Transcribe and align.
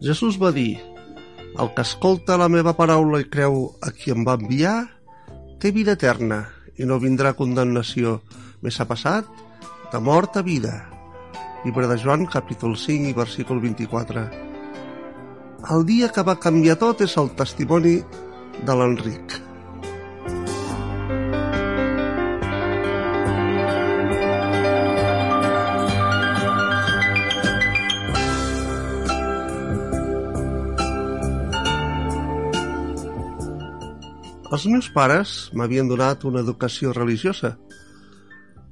Jesús 0.00 0.38
va 0.40 0.48
dir, 0.50 0.80
el 1.60 1.68
que 1.76 1.82
escolta 1.84 2.38
la 2.40 2.48
meva 2.48 2.72
paraula 2.78 3.18
i 3.20 3.26
creu 3.28 3.66
a 3.84 3.90
qui 3.92 4.14
em 4.14 4.24
va 4.24 4.38
enviar, 4.40 4.76
té 5.60 5.74
vida 5.76 5.92
eterna 5.98 6.46
i 6.80 6.88
no 6.88 6.96
vindrà 7.02 7.34
condemnació. 7.36 8.20
Més 8.64 8.80
ha 8.80 8.88
passat 8.88 9.28
de 9.92 10.00
mort 10.00 10.38
a 10.40 10.44
vida. 10.46 10.72
Llibre 11.66 11.90
de 11.90 11.98
Joan, 12.00 12.24
capítol 12.32 12.78
5 12.80 13.12
i 13.12 13.16
versícul 13.16 13.60
24. 13.60 14.24
El 15.76 15.84
dia 15.84 16.08
que 16.08 16.24
va 16.24 16.38
canviar 16.40 16.80
tot 16.80 17.04
és 17.04 17.18
el 17.20 17.28
testimoni 17.36 17.98
de 18.64 18.80
l'Enric. 18.80 19.49
Els 34.50 34.64
meus 34.66 34.88
pares 34.90 35.32
m'havien 35.54 35.86
donat 35.86 36.24
una 36.26 36.40
educació 36.42 36.90
religiosa, 36.96 37.52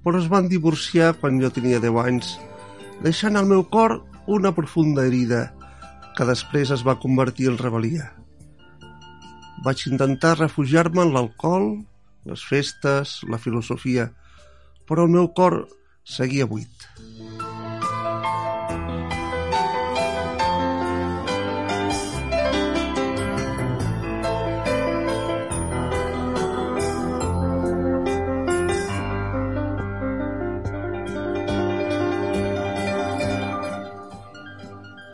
però 0.03 0.19
es 0.19 0.27
van 0.33 0.49
divorciar 0.51 1.13
quan 1.21 1.39
jo 1.39 1.51
tenia 1.55 1.79
10 1.85 1.99
anys, 2.03 2.33
deixant 3.05 3.39
al 3.39 3.47
meu 3.47 3.63
cor 3.71 4.01
una 4.27 4.51
profunda 4.57 5.05
herida 5.07 5.45
que 6.17 6.27
després 6.27 6.73
es 6.75 6.83
va 6.89 6.99
convertir 6.99 7.47
en 7.53 7.61
rebel·lia. 7.61 8.09
Vaig 9.63 9.85
intentar 9.93 10.35
refugiar-me 10.41 11.05
en 11.07 11.15
l'alcohol, 11.15 11.71
les 12.27 12.43
festes, 12.43 13.21
la 13.31 13.39
filosofia, 13.39 14.11
però 14.83 15.07
el 15.07 15.15
meu 15.15 15.31
cor 15.31 15.61
seguia 16.03 16.51
buit. 16.51 16.91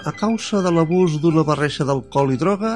A 0.04 0.12
causa 0.12 0.60
de 0.60 0.68
l'abús 0.68 1.14
d'una 1.16 1.40
barreja 1.48 1.84
d'alcohol 1.88 2.34
i 2.34 2.36
droga, 2.36 2.74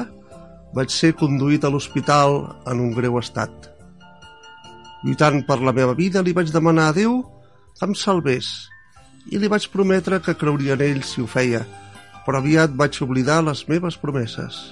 vaig 0.73 0.89
ser 0.89 1.11
conduït 1.13 1.61
a 1.61 1.69
l'hospital 1.69 2.39
en 2.71 2.81
un 2.81 2.89
greu 2.95 3.19
estat. 3.21 3.69
Lluitant 5.03 5.43
per 5.45 5.59
la 5.61 5.75
meva 5.77 5.93
vida, 5.93 6.23
li 6.25 6.33
vaig 6.33 6.49
demanar 6.49 6.87
a 6.89 6.95
Déu 6.97 7.19
que 7.77 7.85
em 7.85 7.93
salvés 7.93 8.49
i 9.29 9.37
li 9.37 9.51
vaig 9.51 9.69
prometre 9.69 10.17
que 10.25 10.33
creuria 10.41 10.73
en 10.73 10.81
ell 10.87 11.03
si 11.05 11.21
ho 11.21 11.29
feia, 11.29 11.61
però 12.25 12.41
aviat 12.41 12.73
vaig 12.73 12.97
oblidar 13.05 13.43
les 13.45 13.61
meves 13.69 14.01
promeses. 14.01 14.63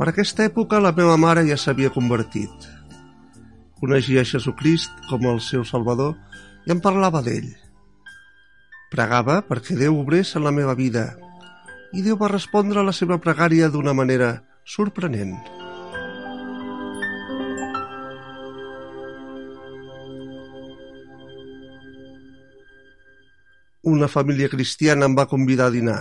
Per 0.00 0.06
aquesta 0.08 0.46
època 0.48 0.78
la 0.80 0.94
meva 0.96 1.12
mare 1.20 1.42
ja 1.44 1.58
s'havia 1.60 1.90
convertit. 1.92 2.62
Coneixia 3.76 4.22
Jesucrist 4.24 5.02
com 5.10 5.26
el 5.28 5.42
seu 5.44 5.60
salvador 5.68 6.14
i 6.64 6.72
em 6.72 6.78
parlava 6.80 7.20
d'ell. 7.20 7.50
Pregava 8.88 9.42
perquè 9.44 9.76
Déu 9.76 9.98
obrés 10.00 10.30
en 10.40 10.46
la 10.46 10.52
meva 10.56 10.72
vida 10.78 11.02
i 11.92 12.00
Déu 12.06 12.16
va 12.16 12.30
respondre 12.32 12.80
a 12.80 12.84
la 12.86 12.94
seva 12.96 13.18
pregària 13.20 13.68
d'una 13.68 13.92
manera 13.92 14.30
sorprenent. 14.64 15.36
Una 23.84 24.08
família 24.08 24.48
cristiana 24.48 25.04
em 25.12 25.20
va 25.20 25.28
convidar 25.28 25.68
a 25.68 25.76
dinar 25.76 26.00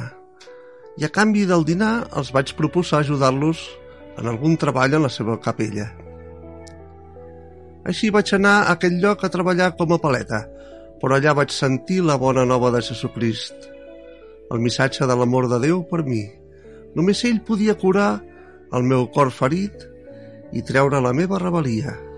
i 0.95 1.03
a 1.03 1.11
canvi 1.19 1.43
del 1.51 1.67
dinar 1.67 2.07
els 2.15 2.31
vaig 2.31 2.55
proposar 2.55 3.03
ajudar-los 3.03 3.67
en 4.19 4.27
algun 4.27 4.57
treball 4.59 4.97
en 4.97 5.05
la 5.07 5.11
seva 5.13 5.37
capella. 5.41 5.87
Així 7.89 8.09
vaig 8.11 8.33
anar 8.35 8.55
a 8.61 8.73
aquell 8.75 8.99
lloc 9.01 9.23
a 9.23 9.31
treballar 9.31 9.71
com 9.79 9.95
a 9.95 9.99
paleta, 10.03 10.43
però 10.99 11.15
allà 11.15 11.33
vaig 11.37 11.53
sentir 11.55 12.01
la 12.03 12.17
bona 12.19 12.43
nova 12.45 12.73
de 12.75 12.81
Jesucrist, 12.83 13.69
el 14.51 14.59
missatge 14.59 15.07
de 15.07 15.15
l'amor 15.15 15.47
de 15.47 15.61
Déu 15.63 15.85
per 15.87 16.03
mi. 16.03 16.25
Només 16.97 17.23
ell 17.29 17.39
podia 17.47 17.77
curar 17.79 18.11
el 18.75 18.85
meu 18.85 19.07
cor 19.13 19.31
ferit 19.31 19.87
i 20.51 20.65
treure 20.65 20.99
la 21.01 21.15
meva 21.15 21.39
rebel·lia. 21.41 22.08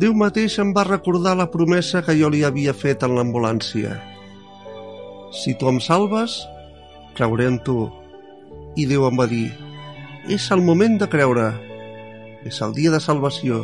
Déu 0.00 0.14
mateix 0.16 0.54
em 0.62 0.70
va 0.72 0.86
recordar 0.86 1.34
la 1.36 1.50
promesa 1.52 2.00
que 2.00 2.14
jo 2.16 2.28
li 2.32 2.38
havia 2.46 2.72
fet 2.72 3.02
en 3.04 3.12
l'ambulància. 3.18 3.98
Si 5.36 5.52
tu 5.60 5.68
em 5.68 5.80
salves, 5.84 6.38
creuré 7.18 7.48
en 7.50 7.58
tu. 7.66 7.82
I 8.80 8.86
Déu 8.88 9.04
em 9.08 9.18
va 9.20 9.26
dir, 9.28 9.50
és 10.36 10.46
el 10.56 10.62
moment 10.64 10.96
de 11.02 11.08
creure, 11.14 11.50
és 12.48 12.62
el 12.64 12.72
dia 12.78 12.94
de 12.94 13.00
salvació. 13.04 13.58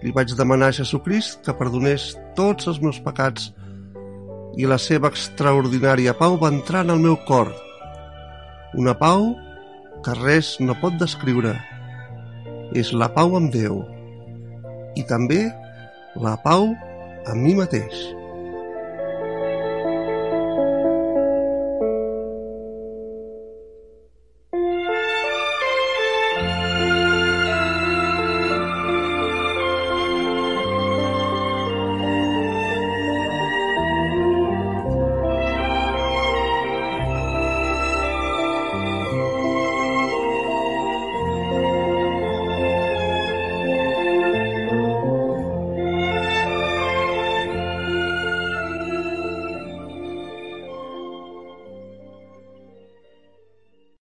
Li 0.00 0.14
vaig 0.16 0.32
demanar 0.38 0.70
a 0.72 0.76
Jesucrist 0.78 1.42
que 1.44 1.56
perdonés 1.60 2.14
tots 2.38 2.70
els 2.72 2.80
meus 2.80 3.02
pecats 3.04 3.50
i 4.56 4.70
la 4.70 4.80
seva 4.80 5.12
extraordinària 5.12 6.16
pau 6.16 6.40
va 6.40 6.54
entrar 6.54 6.86
en 6.86 6.96
el 6.96 7.04
meu 7.04 7.20
cor. 7.28 7.52
Una 8.80 8.96
pau 8.96 9.28
que 10.06 10.16
res 10.22 10.56
no 10.64 10.78
pot 10.80 10.96
descriure. 10.96 11.52
És 12.72 12.96
la 12.96 13.12
pau 13.12 13.36
amb 13.36 13.52
Déu 13.52 13.84
i 14.98 15.06
també 15.06 15.44
la 16.18 16.36
pau 16.42 16.72
amb 17.28 17.42
mi 17.44 17.54
mateix. 17.58 18.17